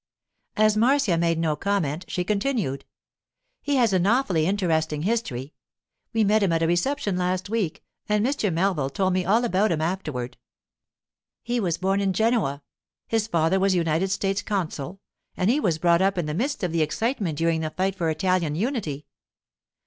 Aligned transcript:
As 0.57 0.75
Marcia 0.75 1.15
made 1.15 1.37
no 1.37 1.55
comment, 1.55 2.05
she 2.07 2.23
continued: 2.23 2.85
'He 3.61 3.75
has 3.75 3.93
an 3.93 4.07
awfully 4.07 4.47
interesting 4.47 5.03
history. 5.03 5.53
We 6.11 6.23
met 6.23 6.41
him 6.41 6.51
at 6.53 6.63
a 6.63 6.67
reception 6.67 7.17
last 7.17 7.51
week, 7.51 7.83
and 8.09 8.25
Mr. 8.25 8.51
Melville 8.51 8.89
told 8.89 9.13
me 9.13 9.25
all 9.25 9.45
about 9.45 9.71
him 9.71 9.79
afterward. 9.79 10.37
He 11.43 11.59
was 11.59 11.77
born 11.77 12.01
in 12.01 12.13
Genoa—his 12.13 13.27
father 13.27 13.59
was 13.59 13.75
United 13.75 14.09
States 14.09 14.41
consul—and 14.41 15.51
he 15.51 15.59
was 15.59 15.77
brought 15.77 16.01
up 16.01 16.17
in 16.17 16.25
the 16.25 16.33
midst 16.33 16.63
of 16.63 16.71
the 16.71 16.81
excitement 16.81 17.37
during 17.37 17.61
the 17.61 17.69
fight 17.69 17.93
for 17.95 18.09
Italian 18.09 18.55
unity. 18.55 19.05